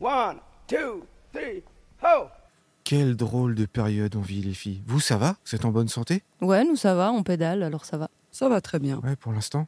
[0.00, 0.36] One,
[0.68, 1.02] two,
[1.32, 1.64] three,
[2.04, 2.28] ho!
[2.84, 4.80] Quelle drôle de période on vit, les filles.
[4.86, 5.36] Vous, ça va?
[5.44, 6.22] Vous êtes en bonne santé?
[6.40, 8.08] Ouais, nous ça va, on pédale, alors ça va.
[8.30, 9.00] Ça va très bien.
[9.00, 9.66] Ouais, pour l'instant.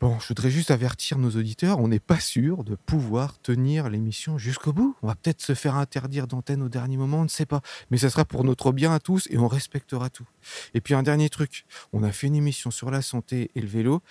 [0.00, 4.36] Bon, je voudrais juste avertir nos auditeurs, on n'est pas sûr de pouvoir tenir l'émission
[4.36, 4.94] jusqu'au bout.
[5.02, 7.62] On va peut-être se faire interdire d'antenne au dernier moment, on ne sait pas.
[7.90, 10.28] Mais ça sera pour notre bien à tous et on respectera tout.
[10.74, 13.66] Et puis un dernier truc, on a fait une émission sur la santé et le
[13.66, 14.02] vélo.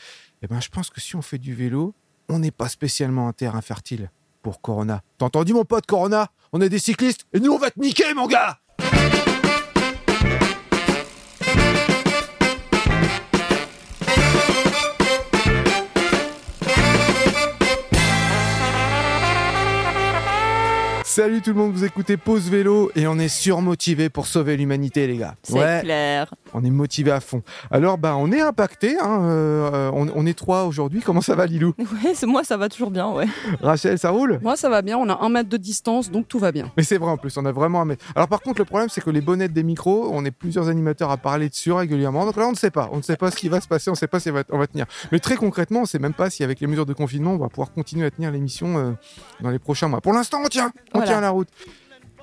[0.42, 1.94] Eh ben, je pense que si on fait du vélo,
[2.28, 4.10] on n'est pas spécialement un terrain fertile
[4.42, 5.02] pour Corona.
[5.18, 6.28] T'as entendu mon pote Corona?
[6.54, 8.60] On est des cyclistes et nous on va te niquer mon gars
[21.18, 25.08] Salut tout le monde, vous écoutez Pause Vélo et on est surmotivé pour sauver l'humanité
[25.08, 25.34] les gars.
[25.42, 26.32] C'est clair.
[26.54, 27.42] On est motivé à fond.
[27.72, 31.02] Alors bah on est impacté, hein, euh, on, on est trois aujourd'hui.
[31.04, 31.74] Comment ça va Lilou?
[31.80, 33.26] Ouais, c'est- moi ça va toujours bien, ouais.
[33.64, 34.38] Rachel, ça roule?
[34.44, 34.96] Moi, ça va bien.
[35.00, 36.72] On a un mètre de distance, donc tout va bien.
[36.78, 38.06] Mais c'est vrai en plus, on a vraiment un mètre.
[38.16, 41.10] Alors par contre, le problème, c'est que les bonnettes des micros, on est plusieurs animateurs
[41.10, 42.26] à parler dessus régulièrement.
[42.28, 42.90] Donc là, on ne sait pas.
[42.92, 44.34] On ne sait pas ce qui va se passer, on ne sait pas si on
[44.36, 44.86] va, on va tenir.
[45.12, 47.38] Mais très concrètement, on ne sait même pas si avec les mesures de confinement, on
[47.40, 48.92] va pouvoir continuer à tenir l'émission euh,
[49.42, 50.00] dans les prochains mois.
[50.00, 50.72] Pour l'instant, on tient.
[50.94, 51.18] On Voilà.
[51.18, 51.50] tient la route.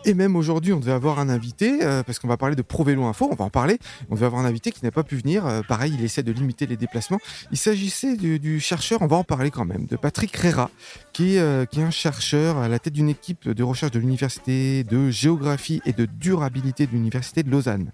[0.06, 2.84] Et même aujourd'hui, on devait avoir un invité, euh, parce qu'on va parler de Pro
[2.84, 3.78] Vélo Info, on va en parler.
[4.10, 5.46] On devait avoir un invité qui n'a pas pu venir.
[5.46, 7.18] Euh, pareil, il essaie de limiter les déplacements.
[7.52, 10.70] Il s'agissait du, chercheur, on va en parler quand même, de Patrick Rera,
[11.14, 14.84] qui euh, qui est un chercheur à la tête d'une équipe de recherche de l'Université
[14.84, 17.90] de géographie et de durabilité de l'Université de Lausanne.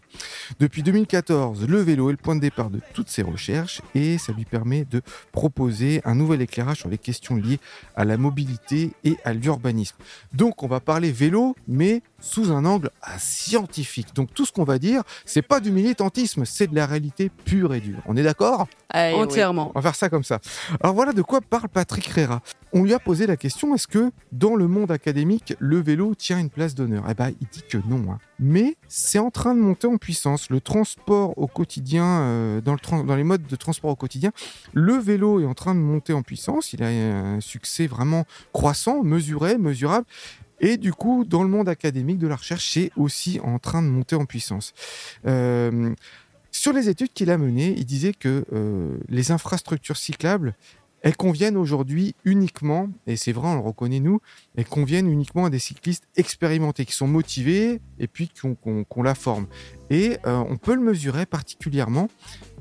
[0.59, 4.33] Depuis 2014, le vélo est le point de départ de toutes ces recherches et ça
[4.33, 5.01] lui permet de
[5.31, 7.61] proposer un nouvel éclairage sur les questions liées
[7.95, 9.97] à la mobilité et à l'urbanisme.
[10.33, 14.15] Donc on va parler vélo, mais sous un angle scientifique.
[14.15, 17.73] Donc tout ce qu'on va dire, c'est pas du militantisme, c'est de la réalité pure
[17.75, 18.01] et dure.
[18.07, 18.67] On est d'accord?
[18.91, 19.21] Allez, oui.
[19.23, 19.71] Entièrement.
[19.75, 20.41] on va faire ça comme ça.
[20.83, 22.43] Alors voilà de quoi parle Patrick Rera.
[22.73, 26.39] On lui a posé la question est-ce que dans le monde académique, le vélo tient
[26.39, 27.05] une place d'honneur?
[27.09, 28.13] Eh ben, il dit que non.
[28.13, 28.19] hein.
[28.39, 30.51] Mais c'est en train de monter en puissance.
[30.51, 34.31] Le transport au quotidien, euh, dans, le tran- dans les modes de transport au quotidien,
[34.73, 36.73] le vélo est en train de monter en puissance.
[36.73, 40.07] Il a un succès vraiment croissant, mesuré, mesurable.
[40.61, 43.89] Et du coup, dans le monde académique de la recherche, c'est aussi en train de
[43.89, 44.75] monter en puissance.
[45.27, 45.95] Euh,
[46.53, 50.55] sur les études qu'il a menées, il disait que euh, les infrastructures cyclables,
[51.03, 54.21] elles conviennent aujourd'hui uniquement, et c'est vrai, on le reconnaît nous,
[54.57, 58.55] elles conviennent uniquement à des cyclistes expérimentés, qui sont motivés et puis qu'on
[58.85, 59.47] qu'on la forme.
[59.89, 62.09] Et euh, on peut le mesurer particulièrement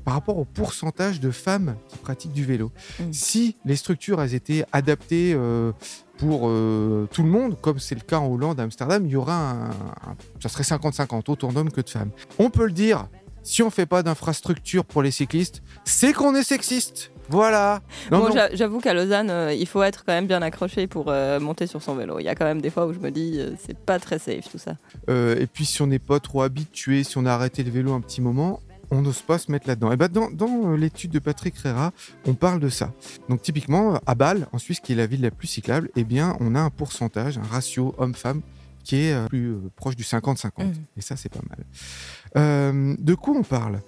[0.04, 2.72] par rapport au pourcentage de femmes qui pratiquent du vélo.
[2.98, 3.12] Mm.
[3.12, 5.72] Si les structures elles étaient adaptées euh,
[6.20, 9.16] pour euh, tout le monde, comme c'est le cas en Hollande, à Amsterdam, il y
[9.16, 12.10] aura un, un- ça serait 50-50, autant d'hommes que de femmes.
[12.38, 13.08] On peut le dire,
[13.42, 17.10] si on fait pas d'infrastructure pour les cyclistes, c'est qu'on est sexiste.
[17.30, 17.80] Voilà.
[18.10, 21.38] Non, Bon, j'avoue qu'à Lausanne, euh, il faut être quand même bien accroché pour euh,
[21.40, 22.18] monter sur son vélo.
[22.18, 24.18] Il y a quand même des fois où je me dis, euh, c'est pas très
[24.18, 24.72] safe tout ça.
[25.08, 28.00] Et puis si on n'est pas trop habitué, si on a arrêté le vélo un
[28.00, 29.92] petit moment, on n'ose pas se mettre là-dedans.
[29.92, 31.92] Et ben dans, dans, euh, l'étude de Patrick Rera,
[32.26, 32.92] on parle de ça.
[33.28, 36.36] Donc typiquement, à Bâle, en Suisse, qui est la ville la plus cyclable, eh bien,
[36.40, 38.42] on a un pourcentage, un ratio homme-femme
[38.84, 40.50] qui est euh, plus euh, proche du 50-50.
[40.58, 40.74] Mhm.
[40.96, 41.64] Et ça, c'est pas mal.
[42.36, 43.80] Euh, de quoi on parle?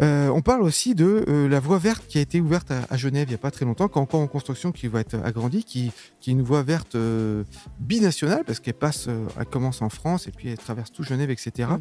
[0.00, 2.96] Euh, on parle aussi de euh, la voie verte qui a été ouverte à, à
[2.96, 5.16] Genève il n'y a pas très longtemps, qui est encore en construction, qui va être
[5.24, 7.44] agrandie, qui, qui est une voie verte euh,
[7.80, 9.08] binationale, parce qu'elle passe,
[9.38, 11.70] elle commence en France et puis elle traverse tout Genève, etc.
[11.70, 11.80] Mhm.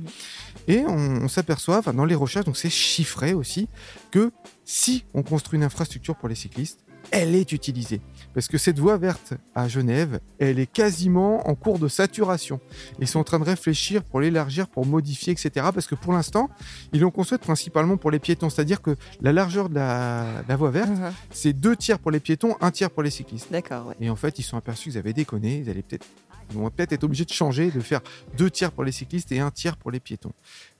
[0.67, 3.67] Et on, on s'aperçoit, enfin, dans les recherches, donc c'est chiffré aussi,
[4.11, 4.31] que
[4.66, 6.79] si on construit une infrastructure pour les cyclistes,
[7.11, 8.01] elle est utilisée.
[8.38, 12.59] Parce que cette voie verte à Genève, elle est quasiment en cours de saturation.
[13.00, 15.50] Ils sont en train de réfléchir pour l'élargir, pour modifier, etc.
[15.74, 16.52] Parce que pour l'instant,
[16.94, 18.52] ils l'ont construite principalement pour les piétons.
[18.52, 21.12] C'est-à-dire que la largeur de la, de la voie verte, Mhm.
[21.31, 23.52] c'est deux tiers pour les piétons, un tiers pour les cyclistes.
[23.52, 23.96] D'accord, ouais.
[24.02, 25.58] Et en fait, ils sont aperçus qu'ils avaient déconné.
[25.66, 26.06] Ils allaient peut-être,
[26.52, 28.02] ils vont peut-être être obligés de changer, de faire
[28.38, 30.34] deux tiers pour les cyclistes et un tiers pour les piétons.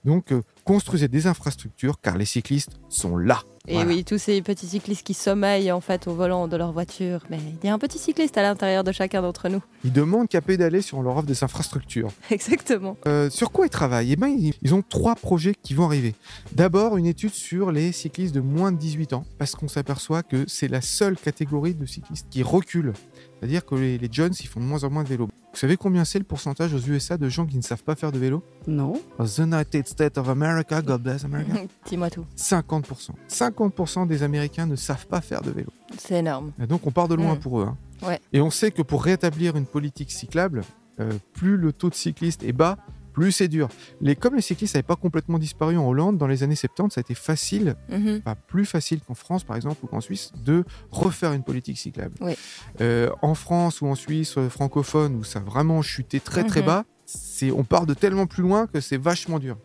[0.04, 3.42] Donc, euh, construisez des infrastructures car les cyclistes sont là.
[3.66, 3.90] Et Voilà.
[3.90, 7.20] oui, tous ces petits cyclistes qui sommeillent en fait au volant de leur voiture.
[7.28, 9.62] Mais il y a un petit cycliste à l'intérieur de chacun d'entre nous.
[9.84, 12.10] Ils demandent qu'à pédaler on leur offre des infrastructures.
[12.30, 12.96] Exactement.
[13.06, 14.12] Euh, sur quoi ils travaillent?
[14.12, 16.14] Eh ils, ils ont trois projets qui vont arriver.
[16.52, 20.44] D'abord, une étude sur les cyclistes de moins de 18 ans, parce qu'on s'aperçoit que
[20.48, 22.94] c'est la seule catégorie de cyclistes qui recule.
[23.40, 25.26] C'est-à-dire que les, les jeunes, ils font de moins en moins de vélo.
[25.26, 28.10] Vous savez combien c'est le pourcentage aux USA de gens qui ne savent pas faire
[28.12, 28.42] de vélo?
[28.66, 28.94] Non.
[29.18, 31.52] The United States of America, God bless America.
[31.86, 32.24] Dis-moi tout.
[32.36, 33.10] 50%.
[33.28, 35.70] 50% des Américains ne savent pas faire de vélo.
[35.98, 36.52] C'est énorme.
[36.60, 37.66] Et donc on part de loin pour eux.
[37.68, 37.76] hein.
[38.06, 38.20] Ouais.
[38.32, 40.62] Et on sait que pour rétablir une politique cyclable,
[41.00, 42.76] euh, plus le taux de cyclistes est bas,
[43.18, 43.68] plus c'est dur.
[44.00, 47.00] Les, comme les cyclistes n'avaient pas complètement disparu en Hollande, dans les années 70, ça
[47.00, 48.20] a été facile, Mhm.
[48.24, 52.14] enfin plus facile qu'en France par exemple ou qu'en Suisse, de refaire une politique cyclable.
[52.20, 52.34] Oui.
[52.80, 56.60] Euh, en France ou en Suisse euh, francophone, où ça a vraiment chuté très très
[56.60, 56.66] Mhm.
[56.66, 59.56] bas, c'est, on part de tellement plus loin que c'est vachement dur.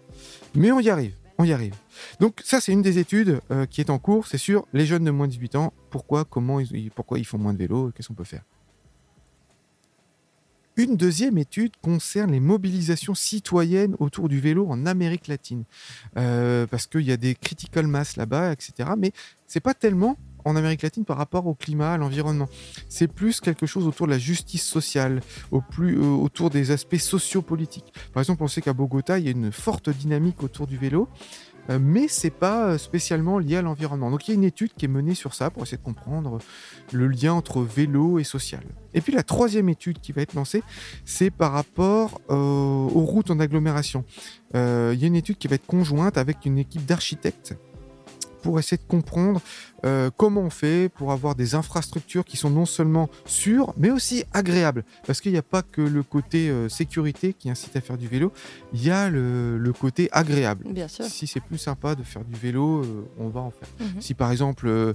[0.56, 1.76] Mais on y arrive, on y arrive.
[2.20, 5.04] Donc ça, c'est une des études euh, qui est en cours, c'est sur les jeunes
[5.04, 7.92] de moins de 18 ans, pourquoi, comment ils, ils- pourquoi ils font moins de vélo,
[7.96, 8.44] qu'est-ce qu'on peut faire.
[10.76, 15.66] Une deuxième étude concerne les mobilisations citoyennes autour du vélo en Amérique latine.
[16.18, 18.90] Euh, parce qu'il y a des critical mass là-bas, etc.
[18.98, 19.12] Mais
[19.46, 22.50] c'est pas tellement en Amérique latine par rapport au climat, à l'environnement.
[22.90, 25.22] C'est plus quelque chose autour de la justice sociale,
[25.52, 27.94] au plus, euh, autour des aspects sociopolitiques.
[28.12, 31.08] Par exemple, on sait qu'à Bogota, il y a une forte dynamique autour du vélo,
[31.70, 34.12] mais c'est pas euh, spécialement lié à l'environnement.
[34.12, 36.40] Donc il y a une étude qui est menée sur ça pour essayer de comprendre
[36.92, 38.64] le lien entre vélo et social.
[38.94, 40.64] Et puis la troisième étude qui va être lancée,
[41.06, 44.04] c'est par rapport euh, aux routes en agglomération.
[44.56, 47.56] Euh, Il y a une étude qui va être conjointe avec une équipe d'architectes
[48.44, 49.42] pour essayer de comprendre
[49.86, 54.24] euh, comment on fait pour avoir des infrastructures qui sont non seulement sûres, mais aussi
[54.34, 54.84] agréables.
[55.08, 58.08] Parce qu'il n'y a pas que le côté euh, sécurité qui incite à faire du
[58.08, 58.32] vélo,
[58.74, 60.66] il y a le, le côté agréable.
[60.70, 61.06] Bien sûr.
[61.06, 63.68] Si c'est plus sympa de faire du vélo, euh, on va en faire.
[63.80, 64.02] Mhm.
[64.02, 64.94] Si par exemple,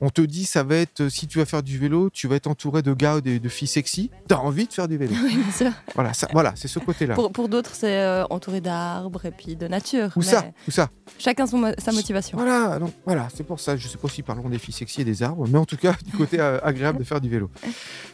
[0.00, 2.46] on te dit ça va être, si tu vas faire du vélo, tu vas être
[2.46, 5.14] entouré de gars ou de, de filles sexy, t'as envie de faire du vélo.
[5.22, 5.72] Oui, bien sûr.
[5.94, 7.14] voilà, ça, voilà, c'est ce côté-là.
[7.14, 10.10] Pour, pour d'autres, c'est euh, entouré d'arbres et puis de nature.
[10.16, 10.88] Où mais ça Où ça
[11.18, 12.38] Chacun son sa motivation.
[12.38, 13.76] Voilà, donc voilà, c'est pour ça.
[13.76, 15.94] Je sais pas si parlons des filles sexy et des arbres, mais en tout cas
[16.04, 17.50] du côté euh, agréable de faire du vélo.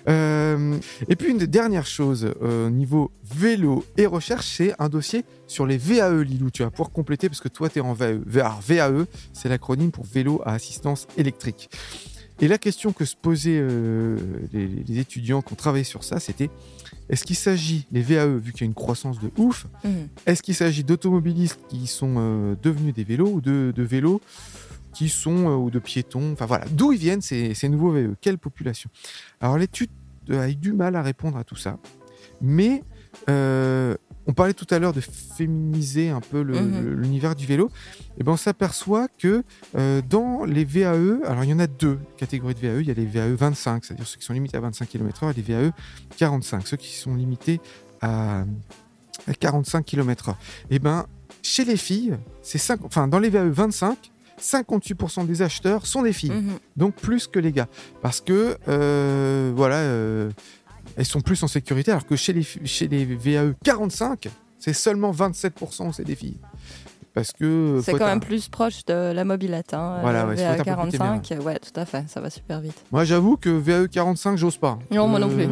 [0.09, 0.77] Euh,
[1.09, 5.67] et puis une des dernières choses euh, niveau vélo et recherche, c'est un dossier sur
[5.67, 6.51] les VAE, Lilou.
[6.51, 8.19] Tu vas pouvoir compléter parce que toi tu es en VAE.
[8.25, 11.71] VAE, c'est l'acronyme pour vélo à assistance électrique.
[12.41, 14.19] Et la question que se posaient euh,
[14.53, 16.51] les, les étudiants qui ont travaillé sur ça, c'était
[17.09, 20.09] est-ce qu'il s'agit, les VAE, vu qu'il y a une croissance de ouf, Mhm.
[20.27, 24.21] est-ce qu'il s'agit d'automobilistes qui sont euh, devenus des vélos ou de, de vélos
[24.93, 26.33] qui sont euh, ou de piétons?
[26.33, 28.91] Enfin voilà, d'où ils viennent ces, ces nouveaux VE Quelle population?
[29.41, 29.89] Alors l'étude
[30.31, 31.79] a eu du mal à répondre à tout ça,
[32.43, 32.83] mais
[34.27, 37.01] on parlait tout à l'heure de féminiser un peu Mhm.
[37.01, 37.71] l'univers du vélo.
[38.19, 39.43] Et ben on s'aperçoit que
[39.77, 42.81] euh, dans les VAE, alors il y en a deux catégories de VAE.
[42.81, 45.35] Il y a les VAE 25, c'est-à-dire ceux qui sont limités à 25 km/h, et
[45.35, 45.71] les VAE
[46.17, 47.61] 45, ceux qui sont limités
[48.01, 48.45] à,
[49.29, 50.35] à 45 km/h.
[50.71, 51.07] Et ben
[51.43, 53.97] chez les filles, c'est 5, enfin dans les VAE 25,
[54.39, 56.59] 58% des acheteurs sont des filles Mhm.
[56.77, 57.69] donc plus que les gars.
[58.03, 60.31] Parce que, euh, voilà, euh,
[60.97, 64.29] elles sont plus en sécurité, alors que chez les, chez les VAE 45,
[64.59, 66.39] c'est seulement 27% où c'est des filles.
[67.17, 67.81] Parce que.
[67.83, 69.73] C'est quand être même plus proche de la mobilette.
[69.75, 69.99] Hein.
[70.03, 72.77] Voilà, ouais, Euh, plus 45, ouais, tout à fait, ça va super vite.
[72.93, 74.79] Moi, j'avoue que VAE 45, j'ose pas.
[74.91, 75.49] Non, moi non plus.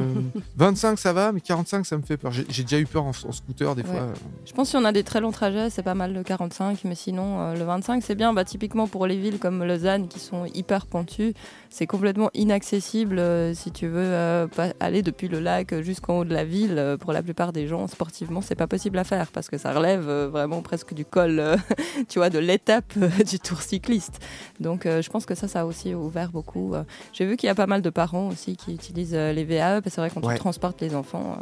[0.56, 2.32] 25, ça va, mais 45, ça me fait peur.
[2.32, 3.88] J'ai déjà eu peur en, en scooter, des Ouais.
[3.88, 4.08] fois.
[4.44, 6.80] Je pense que si on a des très longs trajets, c'est pas mal le 45,
[6.84, 8.32] mais sinon euh, le 25 c'est bien.
[8.34, 11.32] Bah, typiquement pour les villes comme Lausanne qui sont hyper pointues,
[11.70, 14.46] c'est complètement inaccessible euh, si tu veux euh,
[14.80, 16.74] aller depuis le lac jusqu'en haut de la ville.
[16.78, 19.72] euh, pour la plupart des gens, sportivement, c'est pas possible à faire parce que ça
[19.72, 21.53] relève euh, vraiment presque du col, euh,
[22.08, 24.20] tu vois, de l'étape euh, du tour cycliste.
[24.60, 26.74] Donc euh, je pense que ça, ça a aussi ouvert beaucoup.
[26.74, 26.84] euh.
[27.12, 29.84] J'ai vu qu'il y a pas mal de parents aussi qui utilisent les VAE, parce
[29.84, 30.34] que c'est vrai quand Ouais.
[30.34, 31.38] tu transportes les enfants,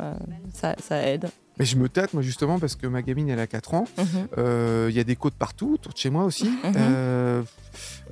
[0.53, 1.29] ça, ça aide.
[1.59, 3.85] Mais je me tâte, moi, justement, parce que ma gamine, elle a 4 ans.
[3.99, 4.05] Mhm.
[4.39, 6.45] Euh, Il y a des côtes partout, autour de chez moi aussi.
[6.49, 6.73] Mhm.
[6.77, 7.43] Euh,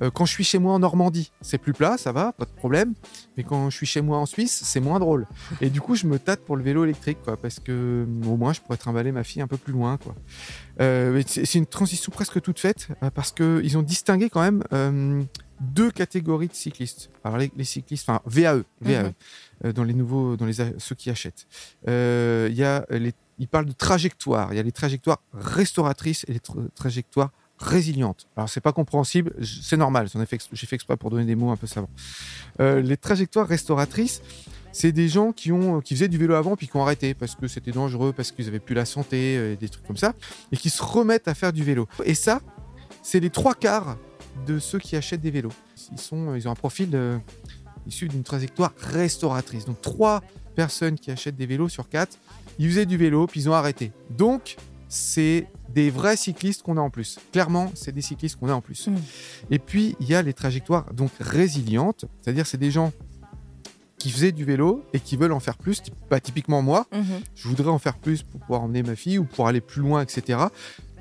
[0.01, 2.51] euh, quand je suis chez moi en Normandie, c'est plus plat, ça va, pas de
[2.51, 2.93] problème.
[3.37, 5.25] Mais quand je suis chez moi en Suisse, c'est moins drôle.
[5.59, 8.37] Et du coup, je me tâte pour le vélo électrique, quoi, parce que mm, au
[8.37, 10.15] moins, je pourrais trimballer ma fille un peu plus loin, quoi.
[10.79, 15.21] Euh, c'est une transition presque toute faite, parce que ils ont distingué quand même euh,
[15.59, 17.11] deux catégories de cyclistes.
[17.23, 19.11] Alors les, les cyclistes, enfin VAE, VAE, Mhm.
[19.65, 21.45] euh, dans les nouveaux, dans les ceux qui achètent.
[21.87, 24.47] Il y a les, ils parlent de trajectoires.
[24.53, 25.21] Il y a les trajectoires
[25.57, 28.27] restauratrices et les tra- trajectoires résilientes.
[28.35, 29.29] Alors c'est pas compréhensible,
[29.67, 30.07] c'est normal.
[30.57, 31.89] J'ai fait exprès pour donner des mots un peu savants.
[32.59, 34.21] Euh, les trajectoires restauratrices,
[34.71, 37.35] c'est des gens qui ont qui faisaient du vélo avant puis qui ont arrêté parce
[37.35, 40.13] que c'était dangereux, parce qu'ils avaient plus la santé, euh, des trucs comme ça,
[40.51, 41.87] et qui se remettent à faire du vélo.
[42.05, 42.41] Et ça,
[43.03, 43.97] c'est les trois quarts
[44.47, 45.55] de ceux qui achètent des vélos.
[45.91, 47.17] Ils ils ont un profil euh,
[47.85, 49.65] issu d'une trajectoire restauratrice.
[49.65, 50.21] Donc trois
[50.51, 52.17] personnes qui achètent des vélos sur quatre,
[52.59, 53.91] ils faisaient du vélo puis ils ont arrêté.
[54.09, 57.17] Donc c'est des vrais cyclistes qu'on a en plus.
[57.31, 58.87] Clairement, c'est des cyclistes qu'on a en plus.
[58.87, 58.95] Mm.
[59.51, 62.91] Et puis il y a les trajectoires donc résilientes, c'est-à-dire c'est des gens
[63.97, 65.81] qui faisaient du vélo et qui veulent en faire plus.
[66.09, 67.03] Bah, typiquement moi, Mhm.
[67.35, 70.01] je voudrais en faire plus pour pouvoir emmener ma fille ou pour aller plus loin,
[70.01, 70.39] etc.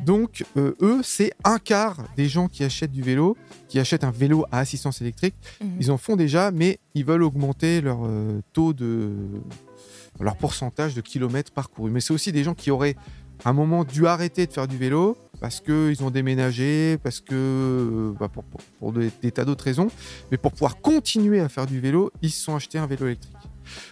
[0.04, 3.36] Donc, euh, eux, c'est un quart des gens qui achètent du vélo,
[3.68, 5.34] qui achètent un vélo à assistance électrique.
[5.62, 5.70] Mhm.
[5.80, 9.10] Ils en font déjà, mais ils veulent augmenter leur euh, taux de.
[10.18, 11.90] leur pourcentage de kilomètres parcourus.
[11.90, 12.96] Mais c'est aussi des gens qui auraient
[13.44, 17.32] à un moment dû arrêter de faire du vélo parce qu'ils ont déménagé, parce que
[17.34, 19.88] euh, bah, pour, pour- pour des, des tas d'autres raisons,
[20.30, 23.34] mais pour pouvoir continuer à faire du vélo, ils se sont achetés un vélo électrique.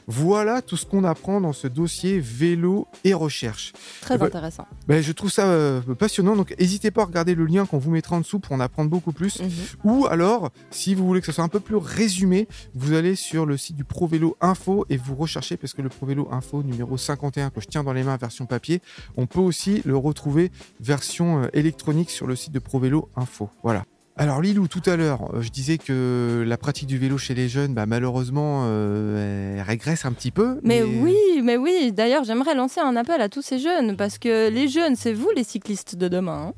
[0.06, 3.72] Voilà tout ce qu'on apprend dans ce dossier vélo et recherche.
[4.00, 4.66] Très Eh ben, intéressant.
[4.86, 7.90] Ben, je trouve ça euh, passionnant, donc n'hésitez pas à regarder le lien qu'on vous
[7.90, 9.40] mettra en dessous pour en apprendre beaucoup plus.
[9.40, 9.50] Mhm.
[9.84, 13.46] Ou alors, si vous voulez que ce soit un peu plus résumé, vous allez sur
[13.46, 16.62] le site du Pro Vélo Info et vous recherchez, parce que le Pro Vélo Info
[16.62, 18.80] numéro 51 que je tiens dans les mains version papier,
[19.16, 23.50] on peut aussi le retrouver version euh, électronique sur le site de Pro Vélo Info.
[23.62, 23.84] Voilà.
[24.20, 27.48] Alors Lilou, tout à l'heure, euh, je disais que la pratique du vélo chez les
[27.48, 30.58] jeunes, bah, malheureusement, euh, elle régresse un petit peu.
[30.64, 31.92] Mais oui, mais oui.
[31.92, 35.30] D'ailleurs, j'aimerais lancer un appel à tous ces jeunes parce que les jeunes, c'est vous
[35.36, 36.48] les cyclistes de demain.
[36.48, 36.54] hein.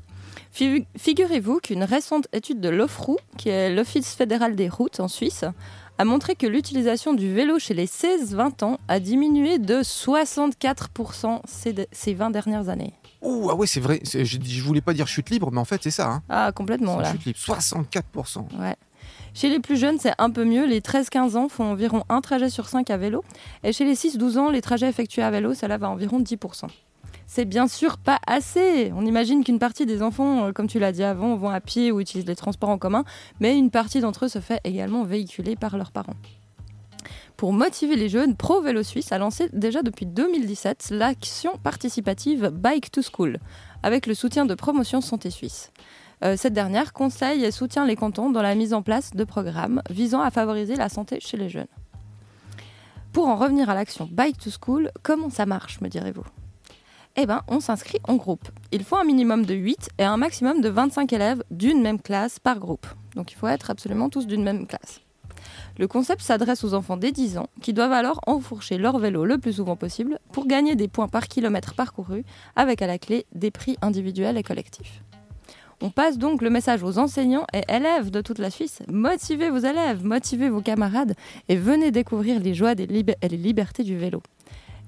[0.51, 5.45] Fi- Figurez-vous qu'une récente étude de l'OFROU, qui est l'Office fédéral des routes en Suisse,
[5.99, 11.73] a montré que l'utilisation du vélo chez les 16-20 ans a diminué de 64% ces,
[11.73, 12.93] de- ces 20 dernières années.
[13.21, 14.01] Ouh, ah ouais, c'est vrai.
[14.03, 16.09] Je, je voulais pas dire chute libre, mais en fait, c'est ça.
[16.09, 16.23] Hein.
[16.29, 17.11] Ah, complètement là.
[17.11, 17.39] chute libre.
[17.39, 18.59] 64%.
[18.59, 18.75] Ouais.
[19.33, 20.65] Chez les plus jeunes, c'est un peu mieux.
[20.65, 23.23] Les 13-15 ans font environ un trajet sur 5 à vélo.
[23.63, 26.65] Et chez les 6-12 ans, les trajets effectués à vélo, ça lève à environ 10%.
[27.27, 28.91] C'est bien sûr pas assez.
[28.93, 31.89] On imagine qu'une partie des enfants, euh, comme tu l'as dit avant, vont à pied
[31.91, 33.05] ou utilisent les transports en commun,
[33.39, 36.15] mais une partie d'entre eux se fait également véhiculer par leurs parents.
[37.41, 42.91] Pour motiver les jeunes, Pro Vélo Suisse a lancé déjà depuis 2017 l'action participative Bike
[42.91, 43.39] to School,
[43.81, 45.71] avec le soutien de Promotion Santé Suisse.
[46.23, 49.81] Euh, cette dernière conseille et soutient les cantons dans la mise en place de programmes
[49.89, 51.65] visant à favoriser la santé chez les jeunes.
[53.11, 56.25] Pour en revenir à l'action Bike to School, comment ça marche, me direz-vous?
[57.15, 58.49] Eh bien, on s'inscrit en groupe.
[58.71, 62.37] Il faut un minimum de 8 et un maximum de 25 élèves d'une même classe
[62.37, 62.85] par groupe.
[63.15, 65.01] Donc il faut être absolument tous d'une même classe.
[65.81, 69.39] Le concept s'adresse aux enfants dès 10 ans qui doivent alors enfourcher leur vélo le
[69.39, 72.23] plus souvent possible pour gagner des points par kilomètre parcouru
[72.55, 75.01] avec à la clé des prix individuels et collectifs.
[75.81, 78.83] On passe donc le message aux enseignants et élèves de toute la Suisse.
[78.89, 81.15] Motivez vos élèves, motivez vos camarades
[81.49, 84.21] et venez découvrir les joies et les libertés du vélo.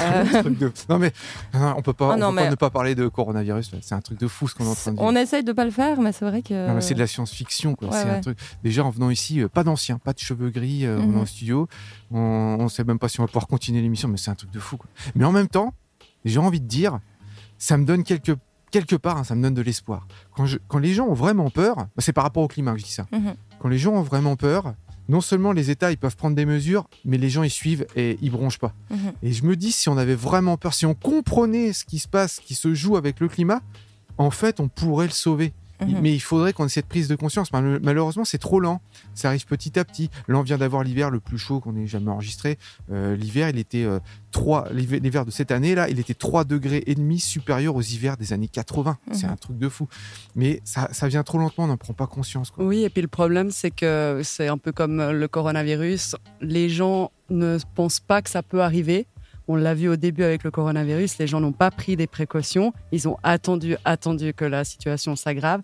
[0.00, 1.12] Euh, Un truc de- Non mais
[1.54, 3.72] on peut pas, Ah on peut pas ne pas parler de coronavirus.
[3.82, 5.04] C'est un truc de fou ce qu'on est en train de dire.
[5.06, 6.68] on essaye de pas le faire, mais c'est vrai que.
[6.80, 7.76] C'est de la science-fiction.
[7.82, 8.20] Ouais, c'est un ouais.
[8.20, 8.38] truc.
[8.64, 11.26] Déjà, en venant ici, euh, pas d'anciens, pas de cheveux gris, euh, on est en
[11.26, 11.68] studio.
[12.10, 14.50] On, on sait même pas si on va pouvoir continuer l'émission, mais c'est un truc
[14.50, 14.88] de fou, quoi.
[15.14, 15.74] Mais en même temps,
[16.24, 16.98] j'ai envie de dire,
[17.58, 18.32] ça me donne quelque,
[18.70, 20.06] quelque part, hein, ça me donne de l'espoir.
[20.34, 22.78] Quand, je- quand les gens ont vraiment peur, bah, c'est par rapport au climat que
[22.78, 23.06] je dis ça.
[23.12, 23.34] Mhm.
[23.60, 24.74] Quand les gens ont vraiment peur,
[25.08, 28.18] non seulement les États ils peuvent prendre des mesures, mais les gens ils suivent et
[28.22, 28.74] ils bronchent pas.
[28.90, 29.12] Mhm.
[29.22, 32.08] Et je me dis, si on avait vraiment peur, si on comprenait ce qui se
[32.08, 33.60] passe, ce qui se joue avec le climat,
[34.18, 35.52] en fait, on pourrait le sauver.
[35.86, 36.00] Mhm.
[36.00, 37.52] Mais il faudrait qu'on ait cette prise de conscience.
[37.52, 38.80] Mal- Malheureusement, c'est trop lent.
[39.14, 40.10] Ça arrive petit à petit.
[40.28, 42.58] Là, on vient d'avoir l'hiver le plus chaud qu'on ait jamais enregistré.
[42.90, 43.98] Euh, l'hiver, il était euh,
[44.30, 48.16] 3, l'hiver de cette année là, il était 3 degrés et demi supérieur aux hivers
[48.16, 48.98] des années 80.
[49.12, 49.32] C'est Mhm.
[49.32, 49.88] un truc de fou.
[50.34, 52.50] Mais ça, ça vient trop lentement, on n'en prend pas conscience.
[52.50, 52.64] Quoi.
[52.64, 56.16] Oui, et puis le problème, c'est que c'est un peu comme le coronavirus.
[56.40, 59.06] Les gens ne pensent pas que ça peut arriver.
[59.48, 62.72] On l'a vu au début avec le coronavirus, les gens n'ont pas pris des précautions.
[62.92, 65.62] Ils ont attendu, attendu que la situation s'aggrave.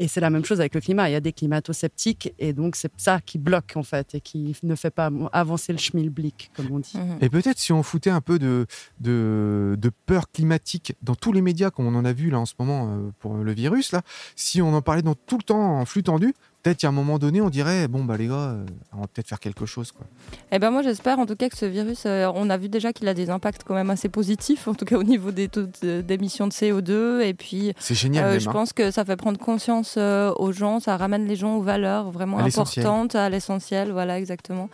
[0.00, 1.10] Et c'est la même chose avec le climat.
[1.10, 4.56] Il y a des climato-sceptiques et donc c'est ça qui bloque en fait et qui
[4.62, 6.96] ne fait pas avancer le schmilblick, comme on dit.
[6.96, 7.18] Mhm.
[7.20, 8.66] Et peut-être si on foutait un peu de,
[8.98, 12.46] de, de peur climatique dans tous les médias, comme on en a vu là en
[12.46, 14.00] ce moment euh, pour le virus, là,
[14.36, 16.32] si on en parlait dans tout le temps en flux tendu,
[16.62, 19.28] peut-être qu'à un moment donné, on dirait bon, bah les gars, euh, on va peut-être
[19.28, 19.92] faire quelque chose.
[19.92, 20.06] Quoi.
[20.52, 22.92] Eh ben moi j'espère en tout cas que ce virus, euh, on a vu déjà
[22.92, 25.66] qu'il a des impacts quand même assez positifs, en tout cas au niveau des taux
[25.82, 28.24] de- d'émissions de CO2 et puis C'est génial.
[28.24, 28.52] euh, même, je hein.
[28.52, 32.10] pense que ça fait prendre conscience euh, aux gens, ça ramène les gens aux valeurs
[32.10, 34.68] vraiment À importantes, à l'essentiel, voilà exactement.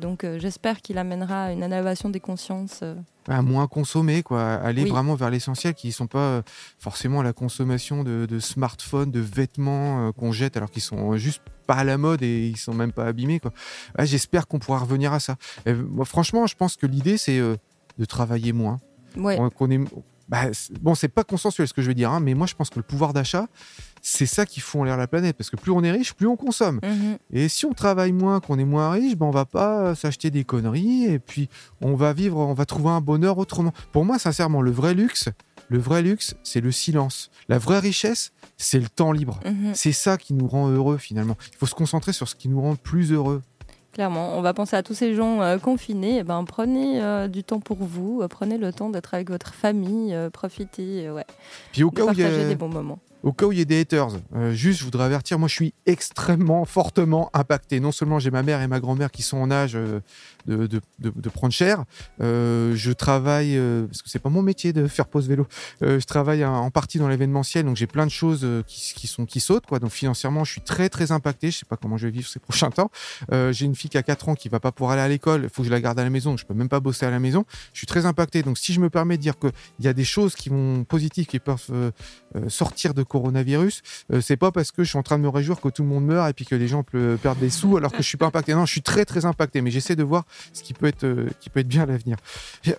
[0.00, 2.82] Donc j'espère qu'il amènera une élévation des consciences.
[3.28, 4.54] Euh, à moins consommer, quoi.
[4.54, 4.90] Aller Oui.
[4.90, 6.42] vraiment vers l'essentiel, qui ne sont pas euh,
[6.78, 11.42] forcément la consommation de, de smartphones, de vêtements euh, qu'on jette alors qu'ils sont juste
[11.66, 13.52] pas à la mode et ils sont même pas abîmés, quoi.
[13.98, 15.36] Ouais, J'espère qu'on pourra revenir à ça.
[15.66, 17.56] Et, moi, franchement, je pense que l'idée, c'est euh,
[17.98, 18.78] de travailler moins.
[19.16, 19.36] Ouais.
[19.38, 19.80] On- qu'on est-
[20.28, 20.44] bah,
[20.80, 22.78] bon, c'est pas consensuel ce que je veux dire, hein, mais moi, je pense que
[22.78, 23.46] le pouvoir d'achat,
[24.02, 25.36] c'est ça qui fout en l'air la planète.
[25.36, 26.80] Parce que plus on est riche, plus on consomme.
[26.82, 27.18] Mhm.
[27.32, 30.30] Et si on travaille moins, qu'on est moins riche, ben on va pas euh, s'acheter
[30.30, 31.48] des conneries et puis
[31.80, 33.72] on va vivre, on va trouver un bonheur autrement.
[33.92, 35.28] Pour moi, sincèrement, le vrai luxe,
[35.68, 37.30] le vrai luxe, c'est le silence.
[37.48, 39.40] La vraie richesse, c'est le temps libre.
[39.44, 39.72] Mhm.
[39.74, 41.36] C'est ça qui nous rend heureux finalement.
[41.52, 43.42] Il faut se concentrer sur ce qui nous rend plus heureux.
[43.98, 46.18] Clairement, on va penser à tous ces gens euh, confinés.
[46.18, 49.52] Eh ben, prenez euh, du temps pour vous, euh, prenez le temps d'être avec votre
[49.54, 51.26] famille, euh, profitez, ouais,
[51.72, 53.00] Puis au cas où il y a, des bons moments.
[53.22, 55.54] Au cas où il y a des haters, euh, juste je voudrais avertir, moi je
[55.54, 57.80] suis extrêmement fortement impacté.
[57.80, 60.00] Non seulement j'ai ma mère et ma grand-mère qui sont en âge euh,
[60.46, 61.84] de, prendre cher,
[62.20, 65.46] euh, je travaille, parce que c'est pas mon métier de faire pause vélo,
[65.80, 69.66] je travaille en partie dans l'événementiel, donc j'ai plein de choses qui, sont, qui sautent.
[69.66, 69.78] Quoi.
[69.78, 72.38] Donc financièrement, je suis très très impacté, je sais pas comment je vais vivre ces
[72.38, 72.90] prochains temps.
[73.30, 75.48] J'ai une fille qui a 4 ans qui va pas pouvoir aller à l'école, il
[75.50, 77.10] faut que je la garde à la maison, donc je peux même pas bosser à
[77.10, 77.44] la maison.
[77.72, 80.04] Je suis très impacté, donc si je me permets de dire qu'il y a des
[80.04, 81.92] choses qui vont positives qui peuvent
[82.48, 85.60] sortir de coronavirus, euh, c'est pas parce que je suis en train de me réjouir
[85.60, 87.90] que tout le monde meurt et puis que les gens pe- perdent des sous alors
[87.90, 88.54] que je suis pas impacté.
[88.54, 91.28] Non, je suis très très impacté, mais j'essaie de voir ce qui peut être, euh,
[91.40, 92.16] qui peut être bien à l'avenir.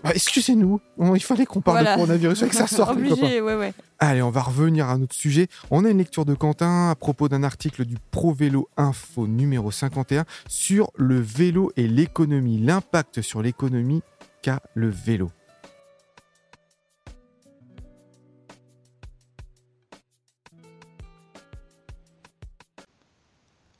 [0.03, 0.79] Bah, Excusez-nous,
[1.15, 1.91] il fallait qu'on parle Voilà.
[1.91, 2.91] de coronavirus et que ça sorte.
[2.95, 3.74] Obligé, ouais, ouais.
[4.00, 5.48] Allez, on va revenir à notre sujet.
[5.71, 9.71] On a une lecture de Quentin à propos d'un article du Pro Vélo Info numéro
[9.71, 14.01] 51 sur le vélo et l'économie, l'impact sur l'économie
[14.41, 15.31] qu'a le vélo.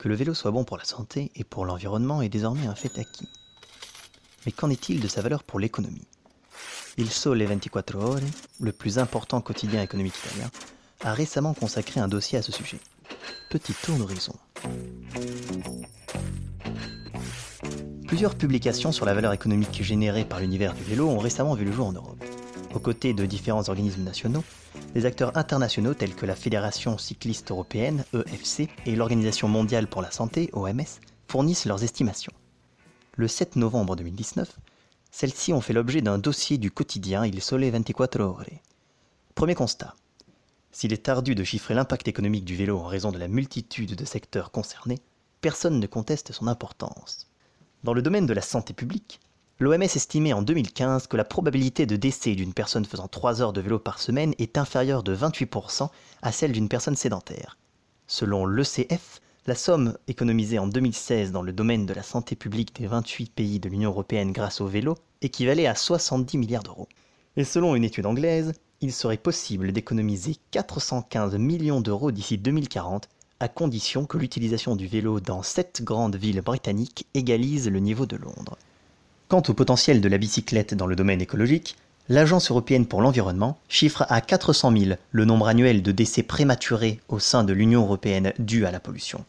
[0.00, 2.98] Que le vélo soit bon pour la santé et pour l'environnement est désormais un fait
[2.98, 3.28] acquis.
[4.46, 6.06] Mais qu'en est-il de sa valeur pour l'économie?
[6.96, 8.16] Il Sole 24 Ore,
[8.60, 10.50] le plus important quotidien économique italien,
[11.04, 12.80] a récemment consacré un dossier à ce sujet.
[13.50, 14.32] Petit tour d'horizon.
[18.08, 21.72] Plusieurs publications sur la valeur économique générée par l'univers du vélo ont récemment vu le
[21.72, 22.24] jour en Europe.
[22.74, 24.44] Aux côtés de différents organismes nationaux,
[24.94, 30.10] des acteurs internationaux tels que la Fédération cycliste européenne, EFC, et l'Organisation mondiale pour la
[30.10, 32.32] santé, OMS, fournissent leurs estimations.
[33.16, 34.58] Le 7 novembre 2019,
[35.10, 38.44] celles-ci ont fait l'objet d'un dossier du quotidien Il Sole 24 Ore.
[39.34, 39.94] Premier constat.
[40.72, 44.04] S'il est ardu de chiffrer l'impact économique du vélo en raison de la multitude de
[44.04, 45.00] secteurs concernés,
[45.40, 47.28] personne ne conteste son importance.
[47.82, 49.20] Dans le domaine de la santé publique,
[49.60, 53.60] l'OMS estimait en 2015 que la probabilité de décès d'une personne faisant 3 heures de
[53.60, 55.90] vélo par semaine est inférieure de 28%
[56.22, 57.58] à celle d'une personne sédentaire.
[58.06, 62.86] Selon l'ECF, la somme économisée en 2016 dans le domaine de la santé publique des
[62.86, 66.88] 28 pays de l'Union européenne grâce au vélo équivalait à 70 milliards d'euros.
[67.36, 73.48] Et selon une étude anglaise, il serait possible d'économiser 415 millions d'euros d'ici 2040 à
[73.48, 78.56] condition que l'utilisation du vélo dans sept grandes villes britanniques égalise le niveau de Londres.
[79.30, 81.76] Quant au potentiel de la bicyclette dans le domaine écologique,
[82.08, 87.20] l'Agence européenne pour l'environnement chiffre à 400 000 le nombre annuel de décès prématurés au
[87.20, 89.24] sein de l'Union européenne dus à la pollution.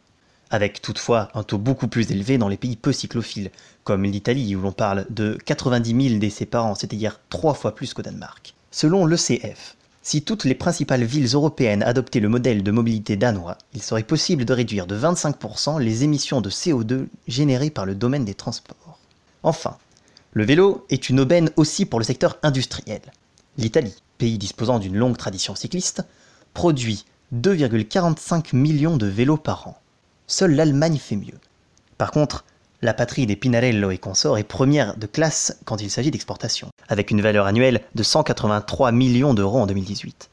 [0.50, 3.52] Avec toutefois un taux beaucoup plus élevé dans les pays peu cyclophiles,
[3.84, 7.94] comme l'Italie où l'on parle de 90 000 décès par an, c'est-à-dire trois fois plus
[7.94, 8.56] qu'au Danemark.
[8.72, 13.84] Selon l'ECF, si toutes les principales villes européennes adoptaient le modèle de mobilité danois, il
[13.84, 18.34] serait possible de réduire de 25% les émissions de CO2 générées par le domaine des
[18.34, 18.98] transports.
[19.44, 19.78] Enfin,
[20.34, 23.02] le vélo est une aubaine aussi pour le secteur industriel.
[23.58, 26.04] L'Italie, pays disposant d'une longue tradition cycliste,
[26.54, 29.78] produit 2,45 millions de vélos par an.
[30.28, 31.38] Seule l'Allemagne fait mieux.
[31.98, 32.46] Par contre,
[32.82, 37.12] la patrie des Pinarello et consorts est première de classe quand il s'agit d'exportation, avec
[37.12, 40.30] une valeur annuelle de 183 millions d'euros en 2018.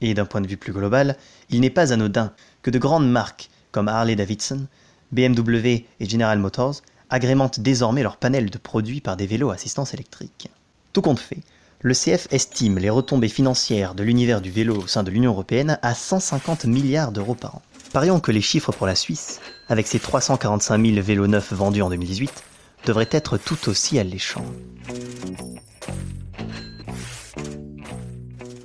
[0.00, 1.16] Et d'un point de vue plus global,
[1.48, 4.66] il n'est pas anodin que de grandes marques comme Harley-Davidson,
[5.12, 9.94] BMW et General Motors agrémentent désormais leur panel de produits par des vélos à assistance
[9.94, 10.50] électrique.
[10.92, 11.40] Tout compte fait,
[11.80, 15.78] le CF estime les retombées financières de l'univers du vélo au sein de l'Union européenne
[15.82, 17.62] à 150 milliards d'euros par an.
[17.92, 21.88] Parions que les chiffres pour la Suisse, avec ses 345 000 vélos neufs vendus en
[21.88, 22.42] 2018,
[22.84, 24.44] devraient être tout aussi alléchants.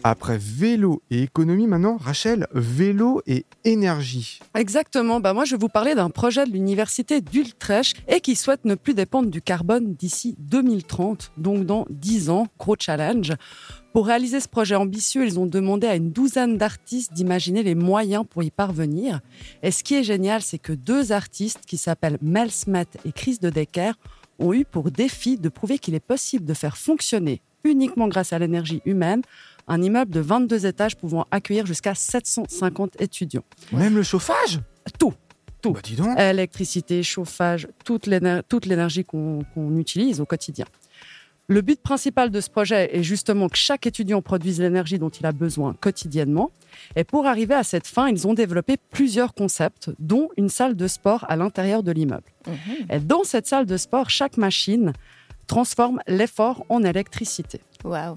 [0.06, 4.40] Après vélo et économie, maintenant, Rachel, vélo et énergie.
[4.54, 5.22] Exactement.
[5.22, 8.76] Bah moi, je vais vous parler d'un projet de l'université d'Utrecht et qui souhaite ne
[8.76, 12.48] plus dépendre du carbone d'ici 2030, donc dans 10 ans.
[12.60, 13.32] Gros challenge.
[13.94, 18.26] Pour réaliser ce projet ambitieux, ils ont demandé à une douzaine d'artistes d'imaginer les moyens
[18.30, 19.22] pour y parvenir.
[19.62, 23.38] Et ce qui est génial, c'est que deux artistes qui s'appellent Mel Smet et Chris
[23.42, 23.94] de Decker
[24.40, 28.40] ont eu pour défi de prouver qu'il est possible de faire fonctionner uniquement grâce à
[28.40, 29.22] l'énergie humaine,
[29.68, 33.44] un immeuble de 22 étages pouvant accueillir jusqu'à 750 étudiants.
[33.72, 34.60] Même le chauffage?
[35.00, 35.14] Tout.
[35.62, 35.72] Tout.
[35.72, 36.20] Bah dis donc.
[36.20, 39.44] Électricité, chauffage, toute l'éner- toute l'énergie qu'on
[39.78, 40.66] utilise au quotidien.
[41.48, 45.26] Le but principal de ce projet est justement que chaque étudiant produise l'énergie dont il
[45.26, 46.52] a besoin quotidiennement.
[46.96, 50.88] Et pour arriver à cette fin, ils ont développé plusieurs concepts, dont une salle de
[50.88, 52.24] sport à l'intérieur de l'immeuble.
[52.48, 52.88] Mhm.
[52.90, 54.94] Et dans cette salle de sport, chaque machine
[55.48, 57.60] transforme l'effort en électricité.
[57.84, 58.16] Waouh.